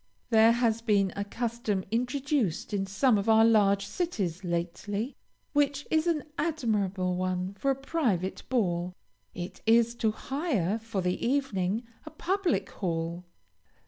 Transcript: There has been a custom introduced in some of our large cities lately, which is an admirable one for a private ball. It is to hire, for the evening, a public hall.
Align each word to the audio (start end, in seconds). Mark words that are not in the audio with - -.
There 0.31 0.53
has 0.53 0.81
been 0.81 1.13
a 1.15 1.23
custom 1.23 1.83
introduced 1.91 2.73
in 2.73 2.87
some 2.87 3.19
of 3.19 3.29
our 3.29 3.45
large 3.45 3.85
cities 3.85 4.43
lately, 4.43 5.15
which 5.53 5.85
is 5.91 6.07
an 6.07 6.23
admirable 6.39 7.15
one 7.15 7.53
for 7.53 7.69
a 7.69 7.75
private 7.75 8.41
ball. 8.49 8.95
It 9.35 9.61
is 9.67 9.93
to 9.97 10.09
hire, 10.09 10.79
for 10.79 11.01
the 11.01 11.23
evening, 11.23 11.83
a 12.03 12.09
public 12.09 12.71
hall. 12.71 13.25